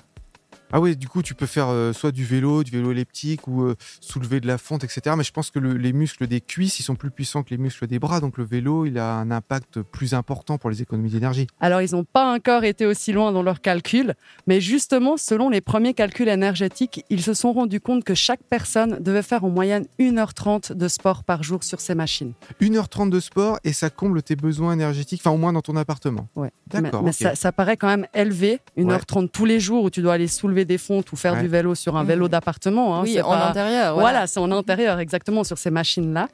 [0.72, 3.62] Ah oui, du coup, tu peux faire euh, soit du vélo, du vélo elliptique ou
[3.62, 5.14] euh, soulever de la fonte, etc.
[5.16, 7.58] Mais je pense que le- les muscles des cuisses, ils sont plus puissants que les
[7.58, 8.20] muscles des bras.
[8.20, 11.46] Donc le vélo, il a un impact plus important pour les économies d'énergie.
[11.60, 14.14] Alors, ils n'ont pas encore été aussi loin dans leurs calculs,
[14.46, 18.98] mais justement, selon les premiers calculs énergétiques, ils se sont rendus compte que chaque personne
[19.00, 22.32] devait faire en moyenne 1h30 de sport par jour sur ces machines.
[22.60, 26.28] 1h30 de sport et ça comble tes besoins énergétiques, enfin au moins dans ton appartement.
[26.34, 26.50] Ouais.
[26.66, 27.02] D'accord.
[27.02, 27.16] Mais, mais ok.
[27.16, 30.64] ça, ça paraît quand même élevé, 1h30 tous les jours où tu dois aller soulever
[30.66, 31.42] des fontes ou faire Ouais.
[31.42, 32.96] du vélo sur un vélo d'appartement.
[32.96, 33.94] hein, oui, c'est en pas- intérieur.
[33.98, 36.28] Voilà, c'est en intérieur exactement sur ces machines-là.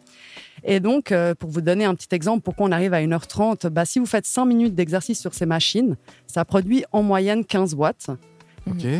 [0.64, 3.84] Et donc, euh, pour vous donner un petit exemple, pourquoi on arrive à 1h30 bah,
[3.84, 8.08] Si vous faites 5 minutes d'exercice sur ces machines, ça produit en moyenne 15 watts.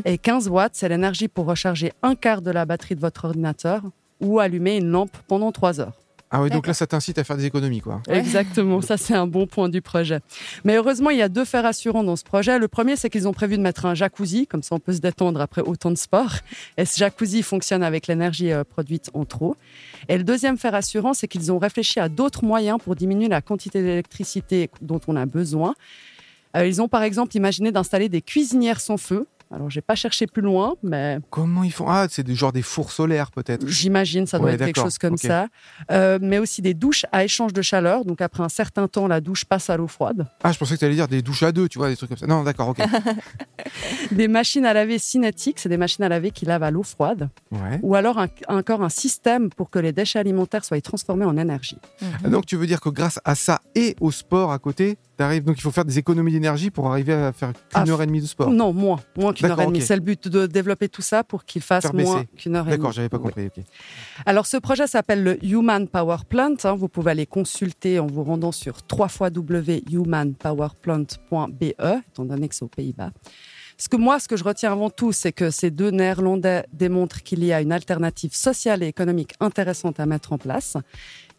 [0.04, 3.82] Et 15 watts, c'est l'énergie pour recharger un quart de la batterie de votre ordinateur
[4.20, 5.92] ou allumer une lampe pendant 3 heures.
[6.34, 8.00] Ah oui, donc là, ça t'incite à faire des économies, quoi.
[8.08, 10.20] Exactement, ça c'est un bon point du projet.
[10.64, 12.58] Mais heureusement, il y a deux faits rassurants dans ce projet.
[12.58, 15.00] Le premier, c'est qu'ils ont prévu de mettre un jacuzzi, comme ça on peut se
[15.00, 16.32] détendre après autant de sport.
[16.78, 19.56] Et ce jacuzzi fonctionne avec l'énergie euh, produite en trop.
[20.08, 23.42] Et le deuxième fait rassurant, c'est qu'ils ont réfléchi à d'autres moyens pour diminuer la
[23.42, 25.74] quantité d'électricité dont on a besoin.
[26.56, 29.26] Euh, ils ont par exemple imaginé d'installer des cuisinières sans feu.
[29.54, 31.84] Alors, j'ai pas cherché plus loin, mais Comment ils font?
[31.88, 33.66] Ah, c'est des, genre des fours solaires, peut-être.
[33.68, 35.48] J'imagine, ça doit Ouais, être quelque chose comme ça.
[35.90, 38.04] Euh, mais aussi des douches à échange de chaleur.
[38.04, 40.26] Donc après un certain temps, la douche passe à l'eau froide.
[40.42, 42.08] Ah, je pensais que tu allais dire des douches à deux, tu vois, des trucs
[42.08, 42.26] comme ça.
[42.26, 42.78] Non, d'accord, ok.
[44.10, 47.28] Des machines à laver cinétiques, c'est des machines à laver qui lavent à l'eau froide.
[47.50, 47.78] Ouais.
[47.82, 51.78] Ou alors un- encore un système pour que les déchets alimentaires soient transformés en énergie.
[52.24, 55.58] Donc tu veux dire que grâce à ça et au sport à côté, t'arrives donc
[55.58, 58.20] il faut faire des économies d'énergie pour arriver à faire Ah, qu'une heure et demie
[58.20, 58.50] de sport.
[58.50, 59.80] Non, moins, moins qu'une heure et demie.
[59.80, 62.70] C'est le but de développer tout ça pour qu'il fasse Faire moins qu'une heure et
[62.70, 62.78] demie.
[62.78, 63.24] D'accord, j'avais pas Oui.
[63.24, 63.48] compris.
[64.26, 66.54] Alors, ce projet s'appelle le Human Power Plant.
[66.64, 66.74] hein.
[66.74, 73.10] Vous pouvez aller consulter en vous rendant sur www.humanpowerplant.be, étant donné que c'est aux Pays-Bas.
[73.78, 77.22] Ce que moi, ce que je retiens avant tout, c'est que ces deux Néerlandais démontrent
[77.22, 80.76] qu'il y a une alternative sociale et économique intéressante à mettre en place.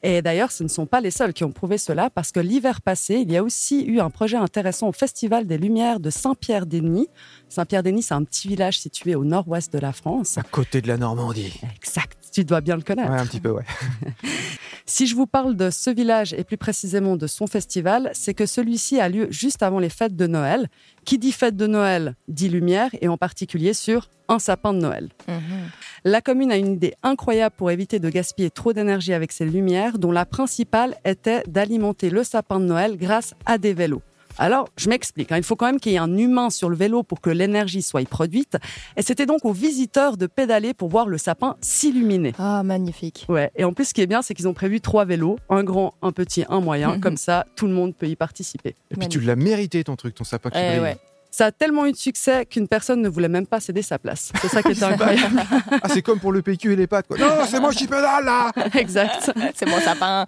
[0.05, 2.81] Et d'ailleurs, ce ne sont pas les seuls qui ont prouvé cela, parce que l'hiver
[2.81, 7.07] passé, il y a aussi eu un projet intéressant au Festival des Lumières de Saint-Pierre-des-Nies.
[7.47, 10.37] Saint-Pierre-des-Nies, c'est un petit village situé au nord-ouest de la France.
[10.37, 11.53] À côté de la Normandie.
[11.77, 13.11] Exact, tu dois bien le connaître.
[13.11, 13.63] Ouais, un petit peu, ouais.
[14.85, 18.45] Si je vous parle de ce village et plus précisément de son festival, c'est que
[18.45, 20.67] celui-ci a lieu juste avant les fêtes de Noël.
[21.05, 25.09] Qui dit fête de Noël dit lumière et en particulier sur un sapin de Noël.
[25.27, 25.69] Mhm.
[26.05, 29.99] La commune a une idée incroyable pour éviter de gaspiller trop d'énergie avec ses lumières,
[29.99, 34.01] dont la principale était d'alimenter le sapin de Noël grâce à des vélos.
[34.37, 36.75] Alors, je m'explique, hein, il faut quand même qu'il y ait un humain sur le
[36.75, 38.57] vélo pour que l'énergie soit produite.
[38.97, 42.33] Et c'était donc aux visiteurs de pédaler pour voir le sapin s'illuminer.
[42.39, 43.25] Ah, magnifique.
[43.29, 45.63] Ouais, et en plus, ce qui est bien, c'est qu'ils ont prévu trois vélos, un
[45.63, 46.99] grand, un petit, un moyen.
[47.03, 48.75] Comme ça, tout le monde peut y participer.
[48.91, 50.79] Et puis tu l'as mérité ton truc, ton sapin qui Eh brille.
[50.81, 50.97] ouais.
[51.33, 54.31] Ça a tellement eu de succès qu'une personne ne voulait même pas céder sa place.
[54.39, 55.41] C'est ça qui était incroyable.
[55.81, 57.17] Ah, c'est comme pour le PQ et les pattes, quoi.
[57.17, 59.31] Non, c'est moi qui pédale là exact.
[59.55, 60.27] C'est mon sapin.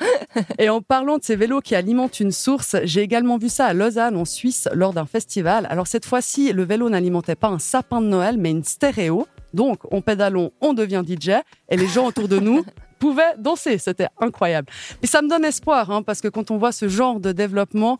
[0.57, 3.73] Et en parlant de ces vélos qui alimentent une source, j'ai également vu ça à
[3.73, 5.67] Lausanne, en Suisse, lors d'un festival.
[5.69, 9.27] Alors cette fois-ci, le vélo n'alimentait pas un sapin de Noël, mais une stéréo.
[9.53, 11.29] Donc, en pédalant, on devient DJ
[11.69, 12.65] et les gens autour de nous
[12.99, 13.77] pouvaient danser.
[13.77, 14.67] C'était incroyable.
[15.01, 17.97] Et ça me donne espoir, hein, parce que quand on voit ce genre de développement,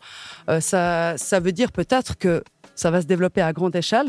[0.48, 2.42] euh, ça, ça veut dire peut-être que
[2.74, 4.08] ça va se développer à grande échelle.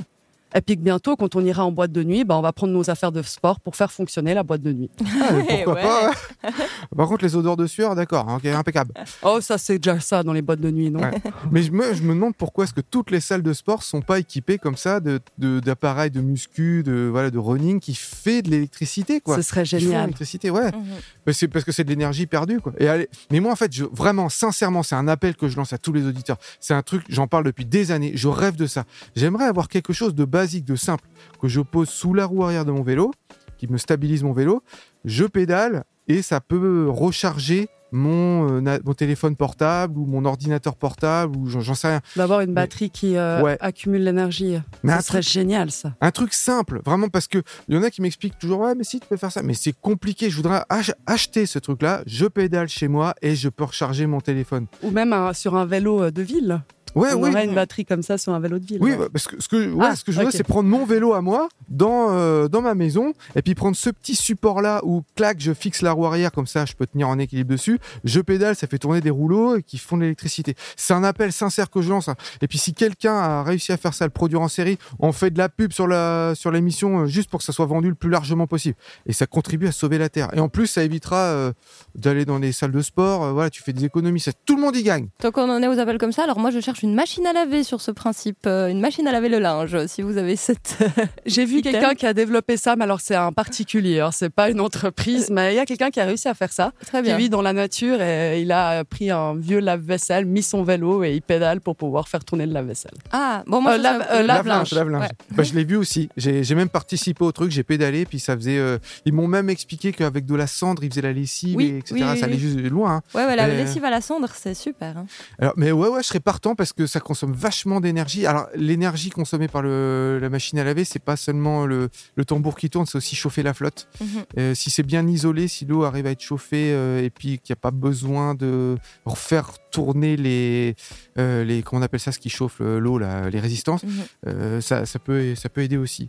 [0.56, 2.72] Et puis que bientôt, quand on ira en boîte de nuit, bah, on va prendre
[2.74, 4.90] nos affaires de sport pour faire fonctionner la boîte de nuit.
[5.22, 5.82] Ah, pourquoi Ouais.
[5.82, 6.50] pas ouais.
[6.96, 8.94] Par contre, les odeurs de sueur, d'accord, hein, ok, impeccable.
[9.24, 11.12] Oh, ça, c'est déjà ça dans les boîtes de nuit, non Ouais.
[11.52, 14.02] Mais je me, je me demande pourquoi est-ce que toutes les salles de sport sont
[14.02, 18.42] pas équipées comme ça de de- d'appareils de, muscu, de voilà, de running qui fait
[18.42, 19.36] de l'électricité, quoi.
[19.36, 20.02] Ce serait de génial.
[20.04, 20.72] l'électricité, ouais.
[20.72, 20.84] Mhm.
[21.26, 22.72] Mais c'est parce que c'est de l'énergie perdue, quoi.
[22.80, 25.74] Et allez, mais moi, en fait, je, vraiment, sincèrement, c'est un appel que je lance
[25.74, 26.38] à tous les auditeurs.
[26.60, 28.14] C'est un truc, j'en parle depuis des années.
[28.16, 28.86] Je rêve de ça.
[29.16, 31.04] J'aimerais avoir quelque chose de basique, de simple,
[31.42, 33.12] que je pose sous la roue arrière de mon vélo,
[33.58, 34.62] qui me stabilise mon vélo.
[35.06, 41.38] Je pédale et ça peut recharger mon, euh, mon téléphone portable ou mon ordinateur portable
[41.38, 42.02] ou j'en sais rien.
[42.18, 43.58] D'avoir une batterie qui euh, Ouais.
[43.62, 44.58] accumule l'énergie.
[44.84, 45.94] Mais Ça serait génial, ça.
[46.02, 48.84] Un truc simple, vraiment, parce que il y en a qui m'expliquent toujours, ouais, mais
[48.84, 49.42] si, tu peux faire ça.
[49.42, 50.30] Mais c'est compliqué.
[50.30, 52.04] Je voudrais ach- acheter ce truc-là.
[52.06, 54.68] Je pédale chez moi et je peux recharger mon téléphone.
[54.84, 56.62] Ou même un- sur un vélo euh, de ville.
[56.98, 57.30] Ouais, on oui.
[57.30, 58.78] aurait une batterie comme ça sur un vélo de ville.
[58.82, 58.98] Oui, ouais.
[58.98, 60.32] bah, parce que ce que, ouais, Ah, ce que je veux, ok.
[60.34, 63.90] c'est prendre mon vélo à moi dans, euh, dans ma maison et puis prendre ce
[63.90, 67.20] petit support-là où, clac, je fixe la roue arrière, comme ça, je peux tenir en
[67.20, 67.80] équilibre dessus.
[68.04, 70.56] Je pédale, ça fait tourner des rouleaux qui font de l'électricité.
[70.76, 72.08] C'est un appel sincère que je lance.
[72.10, 72.16] hein.
[72.42, 75.30] Et puis, si quelqu'un a réussi à faire ça, le produire en série, on fait
[75.30, 77.96] de la pub sur la sur l'émission euh, juste pour que ça soit vendu le
[77.96, 78.76] plus largement possible.
[79.06, 80.30] Et ça contribue à sauver la Terre.
[80.34, 81.52] Et en plus, ça évitera euh,
[81.96, 83.34] d'aller dans des salles de sport.
[83.34, 84.20] Voilà, tu fais des économies.
[84.20, 85.08] Ça, tout le monde y gagne.
[85.20, 87.34] Tant qu'on en est aux appels comme ça, alors moi je cherche une machine à
[87.34, 89.86] laver sur ce principe, euh, une machine à laver le linge.
[89.88, 90.78] Si vous avez cette.
[91.26, 94.50] J'ai vu quelqu'un qui a développé ça, mais alors c'est un particulier, hein, c'est pas
[94.50, 96.72] une entreprise, mais il y a quelqu'un qui a réussi à faire ça.
[96.86, 97.18] Très Qui bien.
[97.18, 101.14] vit dans la nature et il a pris un vieux lave-vaisselle, mis son vélo et
[101.16, 102.94] il pédale pour pouvoir faire tourner le lave-vaisselle.
[103.12, 104.72] Ah, bon, moi Euh, lave- euh, lave-linge.
[104.74, 105.02] lave-linge.
[105.04, 105.36] Ouais.
[105.36, 106.10] Bah, je l'ai vu aussi.
[106.18, 107.52] J'ai j'ai même participé au truc.
[107.52, 108.58] J'ai pédalé, puis ça faisait.
[108.58, 111.78] euh, ils m'ont même expliqué qu'avec de la cendre, ils faisaient la lessive, Oui, et
[111.80, 111.96] etc.
[111.96, 112.40] oui, oui, ça allait oui.
[112.40, 112.96] juste loin.
[112.98, 113.02] hein.
[113.14, 114.98] Ouais, ouais, la Euh, lessive à la cendre, c'est super.
[114.98, 115.06] hein.
[115.40, 118.26] Alors, mais ouais, ouais, je serais partant parce que ça consomme vachement d'énergie.
[118.26, 122.56] Alors, l'énergie consommée par le, la machine à laver, c'est pas seulement le, le tambour
[122.58, 123.88] qui tourne, c'est aussi chauffer la flotte.
[124.00, 124.08] Mhm.
[124.38, 127.54] Euh, si c'est bien isolé, si l'eau arrive à être chauffée euh, et puis qu'il
[127.54, 130.76] n'y a pas besoin de refaire tourner les,
[131.18, 134.62] euh, les comment on appelle ça, ce qui chauffe l'eau, les résistances, Mhm.
[134.62, 136.08] ça, ça, peut, ça peut aider aussi.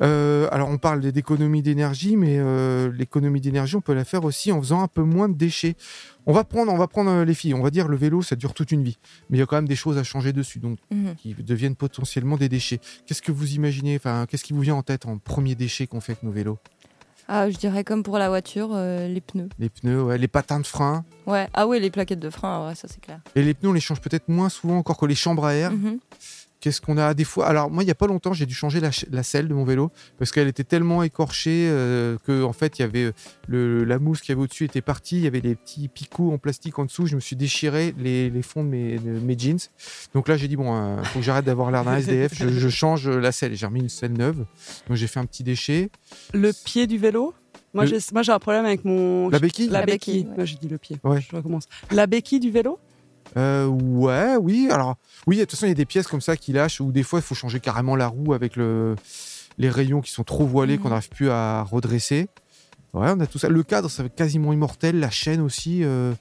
[0.00, 2.38] Alors, on parle d'économie d'énergie, mais
[2.90, 5.76] l'économie d'énergie, on peut la faire aussi en faisant un peu moins de déchets.
[6.26, 7.54] On va prendre, on va prendre euh, les filles.
[7.54, 8.98] On va dire le vélo, ça dure toute une vie,
[9.30, 11.14] mais il y a quand même des choses à changer dessus, donc Mhm.
[11.16, 12.80] qui deviennent potentiellement des déchets.
[13.06, 16.00] Qu'est-ce que vous imaginez Enfin, qu'est-ce qui vous vient en tête en premier déchet qu'on
[16.00, 16.58] fait avec nos vélos?
[17.30, 19.48] Ah, je dirais comme pour la voiture, euh, les pneus.
[19.58, 21.04] Les pneus, ouais, les patins de frein.
[21.26, 23.20] Ouais, ah ouais, les plaquettes de frein, ouais, ça c'est clair.
[23.34, 25.70] Et les pneus, on les change peut-être moins souvent encore que les chambres à air.
[25.72, 25.98] Mhm.
[26.60, 27.14] Qu'est-ce qu'on a?
[27.14, 29.54] Des fois Alors moi, il y a pas longtemps, j'ai dû changer la, selle de
[29.54, 33.12] mon vélo parce qu'elle était tellement écorchée euh, que en fait, il y avait euh,
[33.46, 36.38] le, la mousse qui avait au-dessus était partie, il y avait des petits picots en
[36.38, 37.06] plastique en dessous.
[37.06, 39.58] Je me suis déchiré les, les fonds de mes, de mes jeans.
[40.14, 42.34] Donc là, j'ai dit bon, euh, faut que j'arrête d'avoir l'air d'un SDF.
[42.34, 43.54] Je, je change la selle.
[43.54, 44.44] J'ai remis une selle neuve.
[44.88, 45.90] Donc j'ai fait un petit déchet.
[46.32, 47.34] Le pied du vélo?
[47.74, 49.28] Moi, Le- j'ai un problème avec mon.
[49.28, 49.68] La béquille?
[49.68, 50.14] La La béquille.
[50.24, 50.36] béquille, ouais.
[50.36, 50.96] Moi, j'ai dit le pied.
[51.04, 51.20] Ouais.
[51.20, 51.64] Je recommence.
[51.92, 52.78] La béquille du vélo?
[53.36, 54.68] Euh, ouais, oui.
[54.70, 56.90] Alors, oui, de toute façon, il y a des pièces comme ça qui lâchent, ou
[56.92, 58.96] des fois, il faut changer carrément la roue avec le,
[59.58, 62.28] les rayons qui sont trop voilés, qu'on n'arrive plus à redresser.
[62.94, 63.48] Ouais, on a tout ça.
[63.48, 64.98] Le cadre, ça va être quasiment immortel.
[64.98, 65.84] La chaîne aussi.
[65.84, 66.14] euh,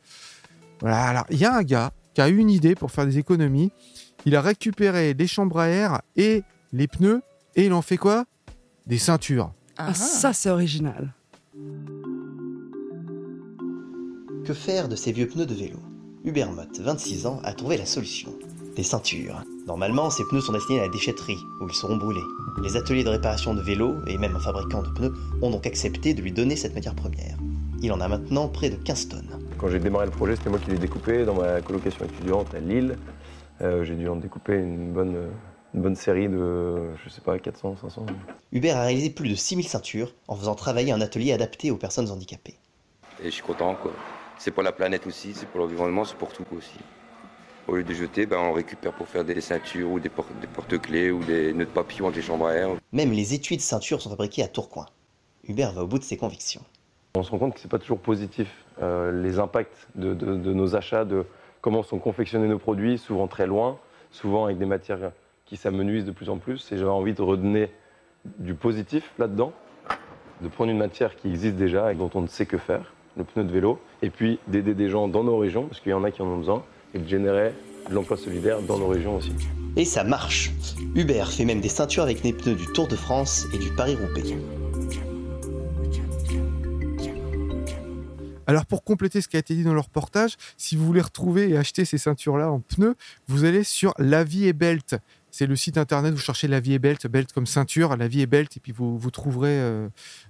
[0.82, 1.02] Voilà.
[1.04, 3.72] Alors, il y a un gars qui a eu une idée pour faire des économies.
[4.26, 6.44] Il a récupéré les chambres à air et
[6.74, 7.22] les pneus,
[7.56, 8.26] et il en fait quoi?
[8.86, 9.54] Des ceintures.
[9.78, 11.14] Ah, Ah, Ça, c'est original.
[14.46, 15.80] Que faire de ces vieux pneus de vélo?
[16.28, 18.34] Hubert Mott, 26 ans, a trouvé la solution.
[18.76, 19.46] Des ceintures.
[19.66, 22.20] Normalement, ces pneus sont destinés à la déchetterie, où ils seront brûlés.
[22.62, 26.14] Les ateliers de réparation de vélos, et même un fabricant de pneus, ont donc accepté
[26.14, 27.38] de lui donner cette matière première.
[27.82, 29.40] Il en a maintenant près de 15 tonnes.
[29.58, 32.60] Quand j'ai démarré le projet, c'était moi qui l'ai découpé dans ma colocation étudiante à
[32.60, 32.98] Lille.
[33.62, 35.30] Euh, j'ai dû en découper une bonne,
[35.76, 38.06] une bonne série de, je sais pas, 400, 500.
[38.52, 42.12] Hubert a réalisé plus de 6000 ceintures en faisant travailler un atelier adapté aux personnes
[42.12, 42.58] handicapées.
[43.24, 43.94] Et je suis content, quoi.
[44.38, 46.78] C'est pour la planète aussi, c'est pour l'environnement, c'est pour tout aussi.
[47.68, 50.48] Au lieu de jeter, ben, on récupère pour faire des ceintures ou des, por- des
[50.48, 52.70] porte-clés ou des nœuds de papillon avec les chambres à air.
[52.94, 54.86] Même les étuis de ceintures sont fabriqués à Tourcoing.
[55.48, 56.62] Hubert va au bout de ses convictions.
[57.16, 58.48] On se rend compte que c'est pas toujours positif.
[58.82, 61.26] Euh, les impacts de, de- de nos achats, de
[61.62, 63.78] comment sont confectionnés nos produits, souvent très loin,
[64.12, 65.12] souvent avec des matières
[65.46, 66.72] qui s'amenuisent de plus en plus.
[66.72, 67.70] Et j'avais envie de redonner
[68.40, 69.52] du positif là-dedans,
[70.42, 73.24] de prendre une matière qui existe déjà et dont on ne sait que faire, le
[73.24, 76.04] pneu de vélo, et puis d'aider des gens dans nos régions, parce qu'il y en
[76.04, 77.54] a qui en ont besoin, et de générer
[77.90, 79.32] de l'emploi solidaire dans nos régions aussi.
[79.76, 80.52] Et ça marche
[80.96, 84.36] Hubert fait même des ceintures avec les pneus du Tour de France et du Paris-Roubaix.
[88.50, 91.50] Alors pour compléter ce qui a été dit dans le reportage, si vous voulez retrouver
[91.50, 92.96] et acheter ces ceintures-là en pneus,
[93.28, 94.96] vous allez sur La Vie et Belt.
[95.38, 98.22] C'est le site internet, vous cherchez La Vie et Belt, Belt comme ceinture, La Vie
[98.22, 99.88] et Belt, et puis vous, vous trouverez euh,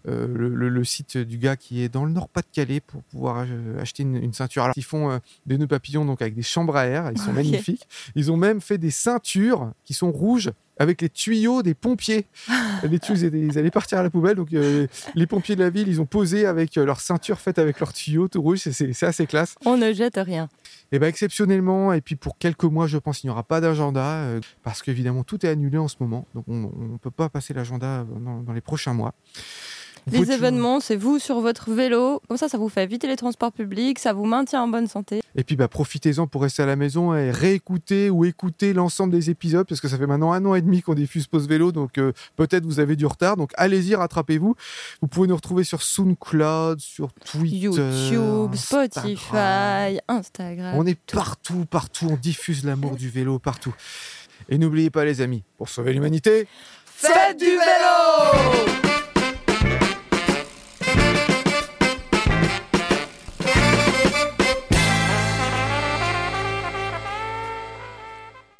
[0.10, 3.46] euh, le, le- le site du gars qui est dans le Nord-Pas-de-Calais pour pouvoir
[3.80, 4.63] acheter une, une ceinture.
[4.63, 7.32] Alors ils font euh, des nœuds papillons donc avec des chambres à air, ils sont
[7.32, 7.88] magnifiques.
[8.15, 12.26] Ils ont même fait des ceintures qui sont rouges avec les tuyaux des pompiers.
[12.84, 15.88] les tuyaux, ils, allaient partir à la poubelle, donc euh, les pompiers de la ville,
[15.88, 19.26] ils ont posé avec euh, leur ceinture faite avec leurs tuyaux tout rouge, c'est assez
[19.26, 19.56] classe.
[19.65, 20.50] On ne jette rien.
[20.91, 24.06] Et bien exceptionnellement, et puis pour quelques mois, je pense, il n'y aura pas d'agenda,
[24.06, 27.54] euh, parce qu'évidemment, tout est annulé en ce moment, donc on ne peut pas passer
[27.54, 29.13] l'agenda dans, dans les prochains mois.
[30.08, 32.22] Vous Les pouvez événements, c'est vous sur votre vélo.
[32.30, 35.22] Comme ça, ça vous fait éviter les transports publics, ça vous maintient en bonne santé.
[35.36, 39.30] Et puis bah, profitez-en pour rester à la maison et réécouter ou écouter l'ensemble des
[39.30, 41.98] épisodes parce que ça fait maintenant un an et demi qu'on diffuse Pause Vélo, donc
[41.98, 43.36] euh, peut-être vous avez du retard.
[43.36, 44.56] Donc allez-y, rattrapez-vous.
[45.02, 48.56] Vous pouvez nous retrouver sur SoundCloud, sur Twitter, YouTube, Instagram.
[48.56, 50.76] Spotify, Instagram.
[50.78, 52.08] On est partout, partout.
[52.10, 53.76] On diffuse l'amour du vélo partout.
[54.48, 56.48] Et n'oubliez pas les amis, pour sauver l'humanité,
[56.86, 59.07] Faites du vélo